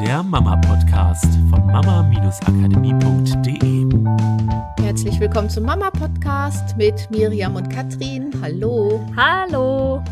[0.00, 3.86] der Mama-Podcast von mama-akademie.de.
[4.84, 8.30] Herzlich willkommen zum Mama-Podcast mit Miriam und Katrin.
[8.42, 9.02] Hallo.
[9.16, 10.04] Hallo.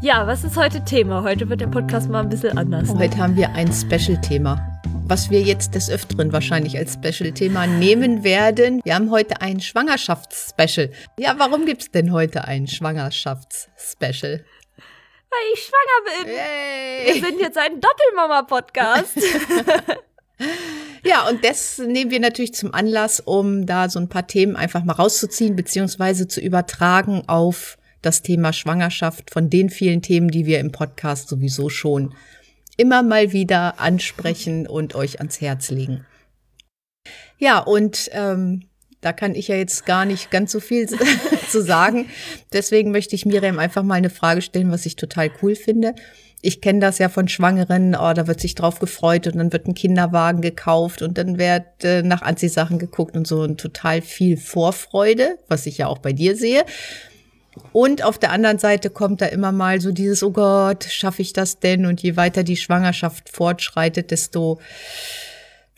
[0.00, 1.24] Ja, was ist heute Thema?
[1.24, 2.94] Heute wird der Podcast mal ein bisschen anders.
[2.94, 3.00] Ne?
[3.00, 4.68] Heute haben wir ein Special-Thema
[5.04, 8.80] was wir jetzt des Öfteren wahrscheinlich als Special-Thema nehmen werden.
[8.82, 10.90] Wir haben heute ein Schwangerschafts-Special.
[11.18, 14.42] Ja, warum gibt es denn heute ein Schwangerschafts-Special?
[15.32, 16.34] Weil ich schwanger bin.
[16.34, 17.14] Yay.
[17.14, 19.16] Wir sind jetzt ein Doppelmama-Podcast.
[21.04, 24.84] ja, und das nehmen wir natürlich zum Anlass, um da so ein paar Themen einfach
[24.84, 30.58] mal rauszuziehen, beziehungsweise zu übertragen auf das Thema Schwangerschaft von den vielen Themen, die wir
[30.58, 32.14] im Podcast sowieso schon
[32.76, 36.04] immer mal wieder ansprechen und euch ans Herz legen.
[37.38, 38.64] Ja, und ähm,
[39.02, 40.88] da kann ich ja jetzt gar nicht ganz so viel
[41.50, 42.06] zu sagen.
[42.52, 45.94] Deswegen möchte ich Miriam einfach mal eine Frage stellen, was ich total cool finde.
[46.40, 49.68] Ich kenne das ja von Schwangeren, oh, da wird sich drauf gefreut und dann wird
[49.68, 54.36] ein Kinderwagen gekauft und dann wird äh, nach Anziehsachen geguckt und so und total viel
[54.36, 56.64] Vorfreude, was ich ja auch bei dir sehe.
[57.72, 61.32] Und auf der anderen Seite kommt da immer mal so dieses, oh Gott, schaffe ich
[61.32, 61.86] das denn?
[61.86, 64.58] Und je weiter die Schwangerschaft fortschreitet, desto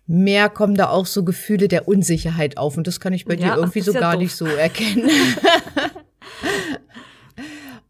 [0.07, 2.77] mehr kommen da auch so Gefühle der Unsicherheit auf.
[2.77, 4.23] Und das kann ich bei ja, dir irgendwie so ja gar doof.
[4.23, 5.09] nicht so erkennen.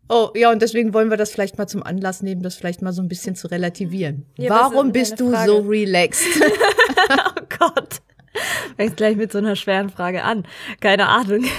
[0.08, 2.92] oh, ja, und deswegen wollen wir das vielleicht mal zum Anlass nehmen, das vielleicht mal
[2.92, 4.26] so ein bisschen zu relativieren.
[4.36, 5.50] Ja, Warum bist du Frage?
[5.50, 6.40] so relaxed?
[7.10, 8.00] oh Gott.
[8.76, 10.46] Fängst gleich mit so einer schweren Frage an.
[10.80, 11.44] Keine Ahnung.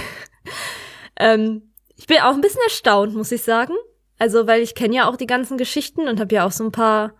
[1.18, 1.62] Ähm,
[1.96, 3.72] ich bin auch ein bisschen erstaunt, muss ich sagen.
[4.18, 6.72] Also, weil ich kenne ja auch die ganzen Geschichten und habe ja auch so ein
[6.72, 7.14] paar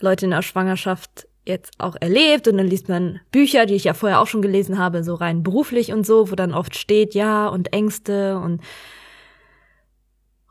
[0.00, 3.94] Leute in der Schwangerschaft jetzt auch erlebt und dann liest man Bücher, die ich ja
[3.94, 7.48] vorher auch schon gelesen habe, so rein beruflich und so, wo dann oft steht, ja,
[7.48, 8.62] und Ängste und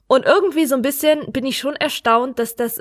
[0.08, 2.80] und irgendwie so ein bisschen bin ich schon erstaunt, dass das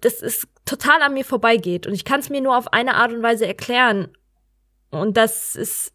[0.00, 1.86] das ist total an mir vorbeigeht.
[1.86, 4.08] Und ich kann es mir nur auf eine Art und Weise erklären.
[4.90, 5.92] Und das ist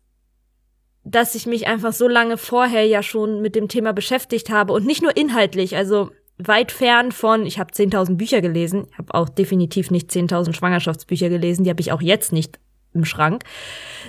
[1.03, 4.85] dass ich mich einfach so lange vorher ja schon mit dem Thema beschäftigt habe und
[4.85, 6.11] nicht nur inhaltlich, also
[6.47, 11.29] weit fern von, ich habe 10.000 Bücher gelesen, ich habe auch definitiv nicht 10.000 Schwangerschaftsbücher
[11.29, 12.59] gelesen, die habe ich auch jetzt nicht
[12.93, 13.43] im Schrank,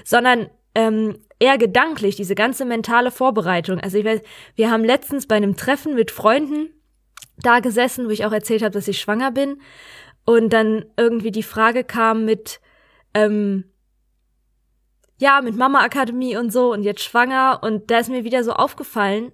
[0.04, 3.81] sondern ähm, eher gedanklich, diese ganze mentale Vorbereitung.
[3.81, 4.20] Also ich weiß,
[4.54, 6.70] wir haben letztens bei einem Treffen mit Freunden
[7.38, 9.60] da gesessen, wo ich auch erzählt habe, dass ich schwanger bin
[10.25, 12.60] und dann irgendwie die Frage kam mit,
[13.14, 13.64] ähm,
[15.19, 18.53] ja, mit Mama Akademie und so und jetzt schwanger und da ist mir wieder so
[18.53, 19.32] aufgefallen,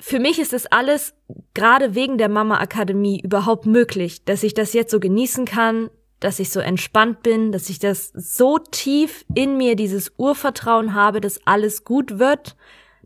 [0.00, 1.14] für mich ist das alles
[1.54, 6.38] gerade wegen der Mama Akademie überhaupt möglich, dass ich das jetzt so genießen kann, dass
[6.38, 11.44] ich so entspannt bin, dass ich das so tief in mir dieses Urvertrauen habe, dass
[11.46, 12.56] alles gut wird,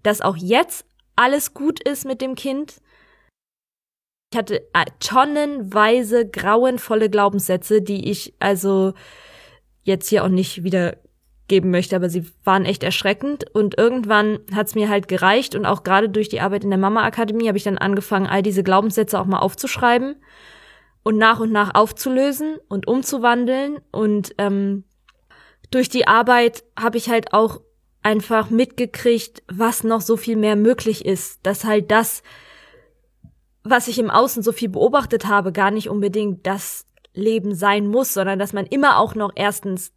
[0.03, 0.86] dass auch jetzt
[1.16, 2.80] alles gut ist mit dem Kind.
[4.32, 8.94] Ich hatte äh, tonnenweise grauenvolle Glaubenssätze, die ich also
[9.82, 10.97] jetzt hier auch nicht wieder
[11.48, 13.44] geben möchte, aber sie waren echt erschreckend.
[13.54, 15.54] Und irgendwann hat es mir halt gereicht.
[15.54, 18.42] Und auch gerade durch die Arbeit in der Mama Akademie habe ich dann angefangen, all
[18.42, 20.16] diese Glaubenssätze auch mal aufzuschreiben
[21.03, 23.80] und nach und nach aufzulösen und umzuwandeln.
[23.91, 24.84] Und ähm,
[25.70, 27.60] durch die Arbeit habe ich halt auch
[28.03, 32.22] einfach mitgekriegt, was noch so viel mehr möglich ist, dass halt das,
[33.62, 38.14] was ich im Außen so viel beobachtet habe, gar nicht unbedingt das Leben sein muss,
[38.14, 39.92] sondern dass man immer auch noch erstens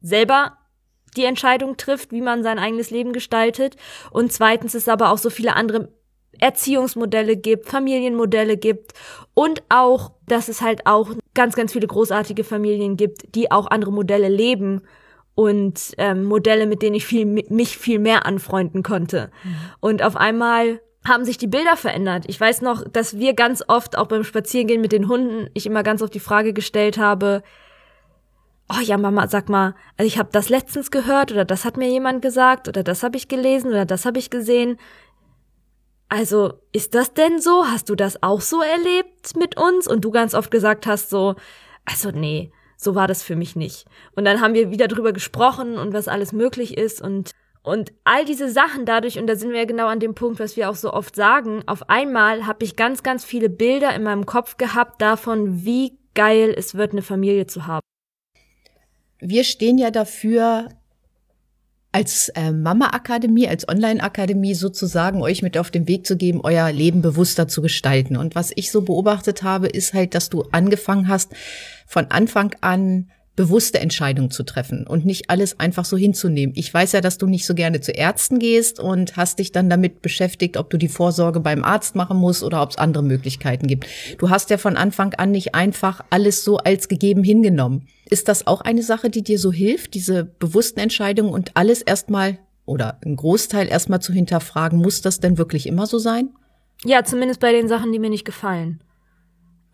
[0.00, 0.58] selber
[1.16, 3.76] die Entscheidung trifft, wie man sein eigenes Leben gestaltet.
[4.10, 5.88] Und zweitens es aber auch so viele andere
[6.40, 8.92] Erziehungsmodelle gibt, Familienmodelle gibt
[9.34, 13.92] und auch, dass es halt auch ganz, ganz viele großartige Familien gibt, die auch andere
[13.92, 14.82] Modelle leben
[15.34, 19.30] und ähm, Modelle, mit denen ich viel, mich viel mehr anfreunden konnte.
[19.42, 19.56] Mhm.
[19.80, 22.24] Und auf einmal haben sich die Bilder verändert.
[22.28, 25.82] Ich weiß noch, dass wir ganz oft auch beim Spazierengehen mit den Hunden, ich immer
[25.82, 27.42] ganz oft die Frage gestellt habe,
[28.68, 31.88] oh ja, Mama, sag mal, also ich habe das letztens gehört oder das hat mir
[31.88, 34.78] jemand gesagt oder das habe ich gelesen oder das habe ich gesehen.
[36.08, 37.66] Also, ist das denn so?
[37.66, 39.88] Hast du das auch so erlebt mit uns?
[39.88, 41.34] Und du ganz oft gesagt hast so,
[41.84, 43.86] also nee, so war das für mich nicht.
[44.14, 47.30] Und dann haben wir wieder drüber gesprochen und was alles möglich ist und
[47.62, 50.54] und all diese Sachen dadurch, und da sind wir ja genau an dem Punkt, was
[50.54, 54.26] wir auch so oft sagen, auf einmal habe ich ganz, ganz viele Bilder in meinem
[54.26, 57.80] Kopf gehabt davon, wie geil es wird, eine Familie zu haben
[59.24, 60.68] wir stehen ja dafür,
[61.92, 67.02] als äh, Mama-Akademie, als Online-Akademie sozusagen euch mit auf den Weg zu geben, euer Leben
[67.02, 68.16] bewusster zu gestalten.
[68.16, 71.32] Und was ich so beobachtet habe, ist halt, dass du angefangen hast,
[71.86, 76.54] von Anfang an bewusste Entscheidungen zu treffen und nicht alles einfach so hinzunehmen.
[76.56, 79.68] Ich weiß ja, dass du nicht so gerne zu Ärzten gehst und hast dich dann
[79.68, 83.66] damit beschäftigt, ob du die Vorsorge beim Arzt machen musst oder ob es andere Möglichkeiten
[83.66, 83.86] gibt.
[84.18, 87.88] Du hast ja von Anfang an nicht einfach alles so als gegeben hingenommen.
[88.08, 92.38] Ist das auch eine Sache, die dir so hilft, diese bewussten Entscheidungen und alles erstmal
[92.66, 96.30] oder einen Großteil erstmal zu hinterfragen, muss das denn wirklich immer so sein?
[96.84, 98.80] Ja, zumindest bei den Sachen, die mir nicht gefallen.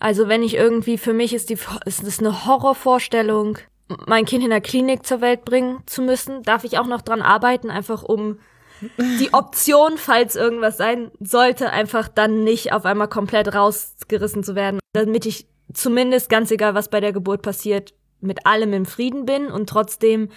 [0.01, 3.59] Also wenn ich irgendwie, für mich ist die, ist es eine Horrorvorstellung,
[4.07, 7.23] mein Kind in der Klinik zur Welt bringen zu müssen, darf ich auch noch dran
[7.23, 8.39] arbeiten, einfach um
[8.99, 14.81] die Option, falls irgendwas sein sollte, einfach dann nicht auf einmal komplett rausgerissen zu werden,
[14.95, 19.51] damit ich zumindest ganz egal, was bei der Geburt passiert, mit allem im Frieden bin
[19.51, 20.31] und trotzdem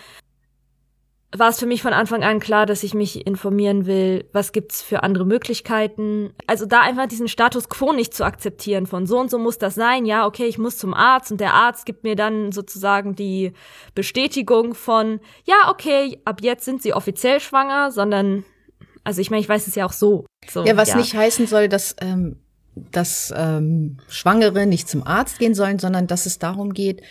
[1.35, 4.81] war es für mich von Anfang an klar, dass ich mich informieren will, was gibt's
[4.81, 6.33] für andere Möglichkeiten.
[6.47, 9.74] Also da einfach diesen Status quo nicht zu akzeptieren von so und so muss das
[9.75, 10.06] sein.
[10.06, 13.53] Ja, okay, ich muss zum Arzt und der Arzt gibt mir dann sozusagen die
[13.95, 18.44] Bestätigung von, ja, okay, ab jetzt sind sie offiziell schwanger, sondern,
[19.03, 20.25] also ich meine, ich weiß es ja auch so.
[20.47, 20.97] so ja, was ja.
[20.97, 22.38] nicht heißen soll, dass, ähm,
[22.75, 27.01] dass ähm, Schwangere nicht zum Arzt gehen sollen, sondern dass es darum geht,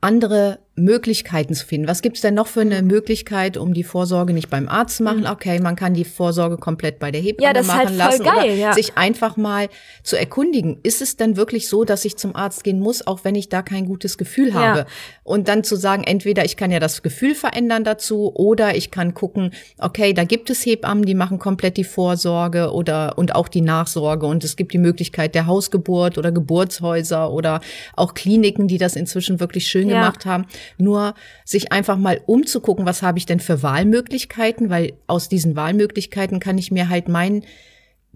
[0.00, 1.88] andere Möglichkeiten zu finden.
[1.88, 5.20] Was gibt's denn noch für eine Möglichkeit, um die Vorsorge nicht beim Arzt zu machen?
[5.20, 5.26] Mhm.
[5.26, 8.24] Okay, man kann die Vorsorge komplett bei der Hebamme ja, das machen ist halt voll
[8.24, 8.72] lassen geil, oder ja.
[8.72, 9.68] sich einfach mal
[10.02, 10.78] zu erkundigen.
[10.82, 13.62] Ist es denn wirklich so, dass ich zum Arzt gehen muss, auch wenn ich da
[13.62, 14.80] kein gutes Gefühl habe?
[14.80, 14.86] Ja.
[15.22, 19.14] Und dann zu sagen, entweder ich kann ja das Gefühl verändern dazu oder ich kann
[19.14, 23.60] gucken, okay, da gibt es Hebammen, die machen komplett die Vorsorge oder und auch die
[23.60, 27.60] Nachsorge und es gibt die Möglichkeit der Hausgeburt oder Geburtshäuser oder
[27.96, 30.00] auch Kliniken, die das inzwischen wirklich schön Ja.
[30.00, 30.46] gemacht haben.
[30.78, 31.14] Nur
[31.44, 36.58] sich einfach mal umzugucken, was habe ich denn für Wahlmöglichkeiten, weil aus diesen Wahlmöglichkeiten kann
[36.58, 37.44] ich mir halt meinen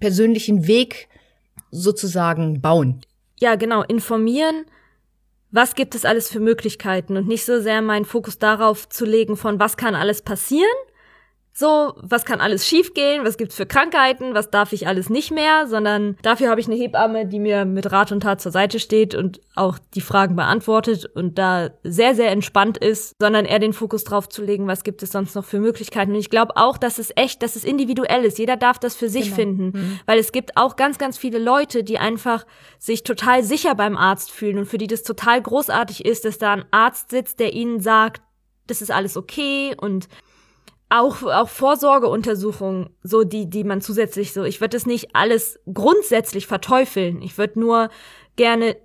[0.00, 1.08] persönlichen Weg
[1.70, 3.00] sozusagen bauen.
[3.38, 4.64] ja, genau, informieren,
[5.50, 9.36] was gibt es alles für Möglichkeiten und nicht so sehr meinen Fokus darauf zu legen
[9.36, 10.66] von was kann alles passieren,
[11.56, 15.68] so, was kann alles schiefgehen, was gibt's für Krankheiten, was darf ich alles nicht mehr,
[15.68, 19.14] sondern dafür habe ich eine Hebamme, die mir mit Rat und Tat zur Seite steht
[19.14, 24.02] und auch die Fragen beantwortet und da sehr, sehr entspannt ist, sondern eher den Fokus
[24.02, 26.10] drauf zu legen, was gibt es sonst noch für Möglichkeiten.
[26.10, 28.40] Und ich glaube auch, dass es echt, dass es individuell ist.
[28.40, 29.36] Jeder darf das für sich Genau.
[29.36, 32.46] finden, weil es gibt auch ganz, ganz viele Leute, die einfach
[32.80, 36.52] sich total sicher beim Arzt fühlen und für die das total großartig ist, dass da
[36.52, 38.22] ein Arzt sitzt, der ihnen sagt,
[38.66, 40.08] das ist alles okay und
[40.88, 46.46] auch, auch Vorsorgeuntersuchungen, so die, die man zusätzlich so, ich würde das nicht alles grundsätzlich
[46.46, 47.22] verteufeln.
[47.22, 47.88] Ich würde nur
[48.36, 48.76] gerne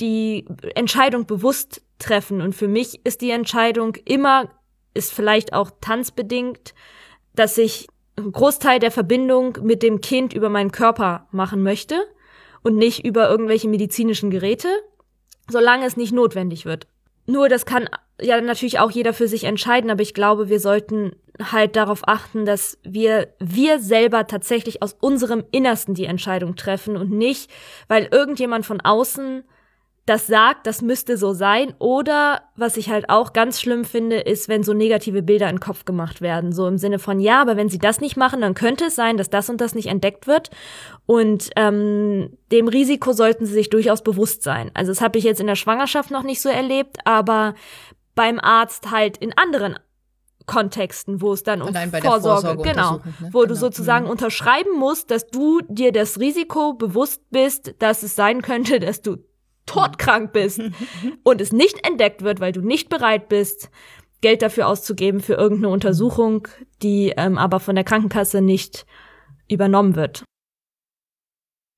[0.00, 2.40] die Entscheidung bewusst treffen.
[2.40, 4.50] Und für mich ist die Entscheidung immer,
[4.92, 6.74] ist vielleicht auch tanzbedingt,
[7.34, 7.86] dass ich
[8.16, 11.96] einen Großteil der Verbindung mit dem Kind über meinen Körper machen möchte
[12.62, 14.68] und nicht über irgendwelche medizinischen Geräte,
[15.48, 16.86] solange es nicht notwendig wird.
[17.26, 17.88] Nur das kann
[18.20, 22.44] ja natürlich auch jeder für sich entscheiden, aber ich glaube, wir sollten halt darauf achten,
[22.44, 27.50] dass wir wir selber tatsächlich aus unserem Innersten die Entscheidung treffen und nicht,
[27.88, 29.44] weil irgendjemand von außen
[30.06, 31.72] das sagt, das müsste so sein.
[31.78, 35.60] Oder was ich halt auch ganz schlimm finde, ist, wenn so negative Bilder in den
[35.60, 36.52] Kopf gemacht werden.
[36.52, 39.16] So im Sinne von, ja, aber wenn sie das nicht machen, dann könnte es sein,
[39.16, 40.50] dass das und das nicht entdeckt wird.
[41.06, 44.70] Und ähm, dem Risiko sollten sie sich durchaus bewusst sein.
[44.74, 47.54] Also das habe ich jetzt in der Schwangerschaft noch nicht so erlebt, aber
[48.14, 49.78] beim Arzt halt in anderen
[50.46, 53.02] Kontexten, wo es dann um der Vorsorge, genau, ne?
[53.32, 53.60] wo du Genau.
[53.60, 54.10] sozusagen Mhm.
[54.10, 59.16] unterschreiben musst, dass du dir das Risiko bewusst bist, dass es sein könnte, dass du
[59.66, 60.60] todkrank bist
[61.24, 63.70] und es nicht entdeckt wird, weil du nicht bereit bist,
[64.20, 66.48] Geld dafür auszugeben für irgendeine Untersuchung,
[66.82, 68.86] die ähm, aber von der Krankenkasse nicht
[69.48, 70.24] übernommen wird.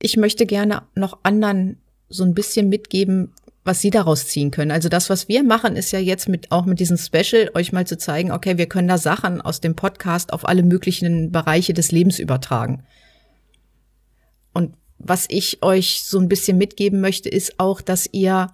[0.01, 3.33] Ich möchte gerne noch anderen so ein bisschen mitgeben,
[3.67, 4.71] was sie daraus ziehen können.
[4.71, 7.87] Also das, was wir machen, ist ja jetzt mit, auch mit diesem Special, euch mal
[7.87, 11.91] zu zeigen, okay, wir können da Sachen aus dem Podcast auf alle möglichen Bereiche des
[11.91, 12.85] Lebens übertragen.
[14.53, 18.51] Und was ich euch so ein bisschen mitgeben möchte, ist auch, dass ihr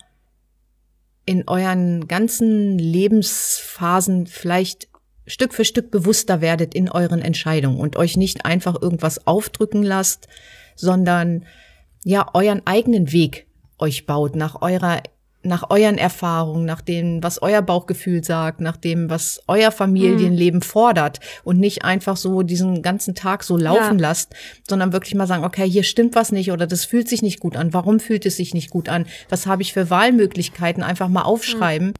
[1.24, 4.88] in euren ganzen Lebensphasen vielleicht
[5.26, 10.26] Stück für Stück bewusster werdet in euren Entscheidungen und euch nicht einfach irgendwas aufdrücken lasst,
[10.74, 11.44] sondern
[12.02, 13.46] ja euren eigenen Weg
[13.82, 15.02] euch baut nach eurer
[15.44, 21.18] nach euren Erfahrungen, nach dem, was euer Bauchgefühl sagt, nach dem, was euer Familienleben fordert
[21.42, 24.08] und nicht einfach so diesen ganzen Tag so laufen Ja.
[24.08, 24.34] lasst,
[24.68, 27.56] sondern wirklich mal sagen, okay, hier stimmt was nicht oder das fühlt sich nicht gut
[27.56, 27.74] an.
[27.74, 29.04] Warum fühlt es sich nicht gut an?
[29.30, 30.84] Was habe ich für Wahlmöglichkeiten?
[30.84, 31.92] Einfach mal aufschreiben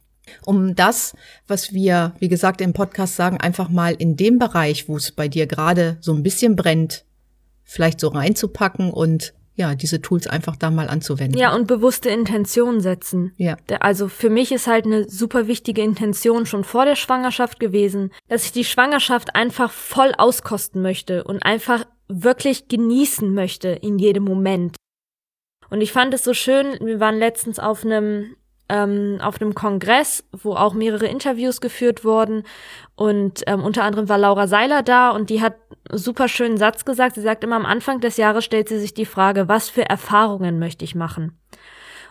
[0.45, 1.13] um das,
[1.47, 5.27] was wir, wie gesagt, im Podcast sagen, einfach mal in dem Bereich, wo es bei
[5.27, 7.03] dir gerade so ein bisschen brennt,
[7.63, 11.37] vielleicht so reinzupacken und ja, diese Tools einfach da mal anzuwenden.
[11.37, 13.33] Ja, und bewusste Intention setzen.
[13.37, 13.57] Ja.
[13.79, 18.45] Also für mich ist halt eine super wichtige Intention schon vor der Schwangerschaft gewesen, dass
[18.45, 24.75] ich die Schwangerschaft einfach voll auskosten möchte und einfach wirklich genießen möchte in jedem Moment.
[25.69, 28.35] Und ich fand es so schön, wir waren letztens auf einem
[28.69, 32.43] ähm, auf einem Kongress, wo auch mehrere Interviews geführt wurden
[32.95, 35.55] und ähm, unter anderem war Laura Seiler da und die hat
[35.89, 37.15] einen super schönen Satz gesagt.
[37.15, 40.59] Sie sagt immer am Anfang des Jahres stellt sie sich die Frage, was für Erfahrungen
[40.59, 41.37] möchte ich machen?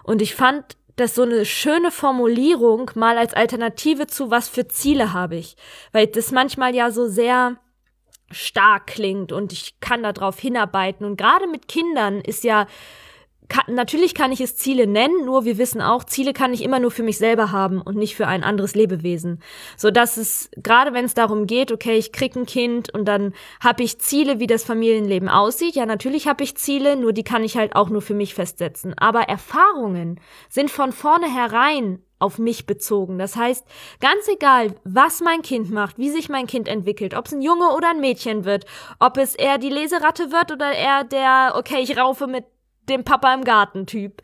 [0.03, 5.13] Und ich fand das so eine schöne Formulierung mal als Alternative zu was für Ziele
[5.13, 5.57] habe ich,
[5.93, 7.57] weil das manchmal ja so sehr
[8.31, 12.67] stark klingt und ich kann darauf hinarbeiten und gerade mit Kindern ist ja
[13.49, 16.79] kann, natürlich kann ich es Ziele nennen, nur wir wissen auch, Ziele kann ich immer
[16.79, 19.43] nur für mich selber haben und nicht für ein anderes Lebewesen.
[19.77, 23.35] So dass es, gerade wenn es darum geht, okay, ich krieg ein Kind und dann
[23.63, 25.75] habe ich Ziele, wie das Familienleben aussieht.
[25.75, 28.95] Ja, natürlich habe ich Ziele, nur die kann ich halt auch nur für mich festsetzen.
[28.97, 33.19] Aber Erfahrungen sind von vornherein auf mich bezogen.
[33.19, 33.67] Das heißt,
[34.01, 37.75] ganz egal, was mein Kind macht, wie sich mein Kind entwickelt, ob es ein Junge
[37.77, 38.65] oder ein Mädchen wird,
[39.01, 42.45] ob es eher die Leseratte wird oder eher der, okay, ich raufe mit
[42.89, 44.23] dem Papa im Garten Typ,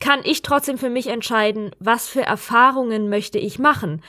[0.00, 4.02] kann ich trotzdem für mich entscheiden, was für Erfahrungen möchte ich machen.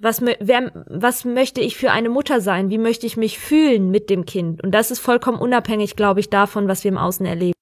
[0.00, 2.70] Was, wer, was möchte ich für eine Mutter sein?
[2.70, 4.62] Wie möchte ich mich fühlen mit dem Kind?
[4.62, 7.54] Und das ist vollkommen unabhängig, glaube ich, davon, was wir im Außen erleben.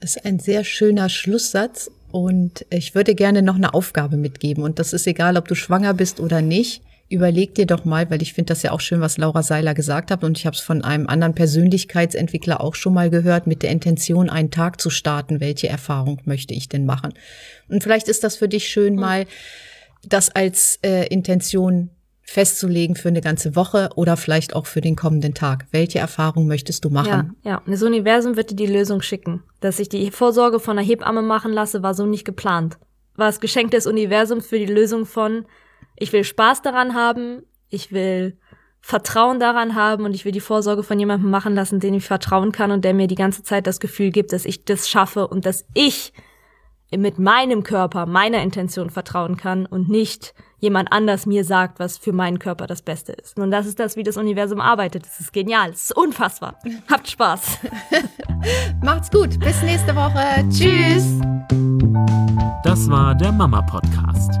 [0.00, 4.64] Das ist ein sehr schöner Schlusssatz und ich würde gerne noch eine Aufgabe mitgeben.
[4.64, 8.22] Und das ist egal, ob du schwanger bist oder nicht überleg dir doch mal, weil
[8.22, 10.60] ich finde das ja auch schön, was Laura Seiler gesagt hat und ich habe es
[10.60, 15.40] von einem anderen Persönlichkeitsentwickler auch schon mal gehört, mit der Intention, einen Tag zu starten.
[15.40, 17.14] Welche Erfahrung möchte ich denn machen?
[17.68, 19.00] Und vielleicht ist das für dich schön, mhm.
[19.00, 19.26] mal
[20.04, 21.90] das als äh, Intention
[22.22, 25.66] festzulegen für eine ganze Woche oder vielleicht auch für den kommenden Tag.
[25.70, 27.36] Welche Erfahrung möchtest du machen?
[27.42, 27.62] Ja, ja.
[27.66, 29.42] Das Universum wird dir die Lösung schicken.
[29.60, 32.76] Dass ich die Vorsorge von einer Hebamme machen lasse, war so nicht geplant.
[33.16, 35.46] War das Geschenk des Universums für die Lösung von
[35.98, 38.38] ich will Spaß daran haben, ich will
[38.80, 42.52] Vertrauen daran haben und ich will die Vorsorge von jemandem machen lassen, den ich vertrauen
[42.52, 45.44] kann und der mir die ganze Zeit das Gefühl gibt, dass ich das schaffe und
[45.44, 46.12] dass ich
[46.96, 52.12] mit meinem Körper, meiner Intention vertrauen kann und nicht jemand anders mir sagt, was für
[52.12, 53.38] meinen Körper das Beste ist.
[53.38, 55.04] Und das ist das, wie das Universum arbeitet.
[55.04, 55.70] Das ist genial.
[55.70, 56.58] Das ist unfassbar.
[56.90, 57.58] Habt Spaß.
[58.82, 59.38] Macht's gut.
[59.38, 60.48] Bis nächste Woche.
[60.48, 61.20] Tschüss.
[62.64, 64.40] Das war der Mama Podcast